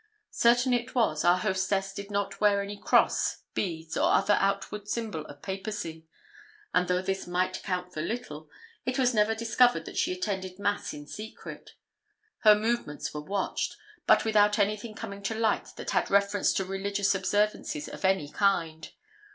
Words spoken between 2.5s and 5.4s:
any cross, beads, or other outward symbol